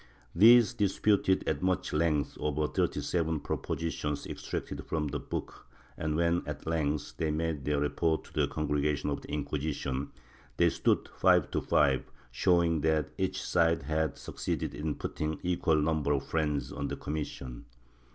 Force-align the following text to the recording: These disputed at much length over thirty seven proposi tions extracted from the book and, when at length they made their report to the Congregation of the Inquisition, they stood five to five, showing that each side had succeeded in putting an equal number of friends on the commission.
These 0.33 0.73
disputed 0.73 1.47
at 1.47 1.61
much 1.61 1.93
length 1.93 2.35
over 2.39 2.65
thirty 2.67 3.01
seven 3.01 3.39
proposi 3.39 3.91
tions 3.91 4.25
extracted 4.25 4.83
from 4.87 5.09
the 5.09 5.19
book 5.19 5.67
and, 5.95 6.15
when 6.15 6.41
at 6.47 6.65
length 6.65 7.17
they 7.17 7.29
made 7.29 7.65
their 7.65 7.79
report 7.79 8.23
to 8.23 8.33
the 8.33 8.47
Congregation 8.47 9.11
of 9.11 9.21
the 9.21 9.31
Inquisition, 9.31 10.11
they 10.57 10.71
stood 10.71 11.07
five 11.19 11.51
to 11.51 11.61
five, 11.61 12.11
showing 12.31 12.81
that 12.81 13.11
each 13.19 13.43
side 13.43 13.83
had 13.83 14.17
succeeded 14.17 14.73
in 14.73 14.95
putting 14.95 15.33
an 15.33 15.39
equal 15.43 15.79
number 15.79 16.13
of 16.13 16.25
friends 16.25 16.71
on 16.71 16.87
the 16.87 16.95
commission. 16.97 17.65